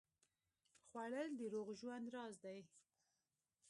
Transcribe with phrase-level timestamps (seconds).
[0.87, 2.59] خوړل د روغ ژوند راز دی